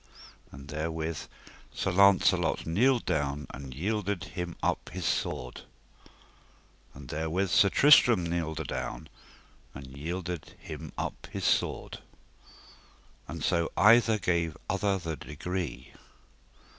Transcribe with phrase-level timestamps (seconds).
[0.51, 1.25] And therewith
[1.71, 5.61] Sir Launcelot kneeled down and yielded him up his sword.
[6.95, 9.09] And therewith Sir Tristram kneeled adown,
[9.75, 11.99] and yielded him up his sword.
[13.27, 15.93] And so either gave other the degree.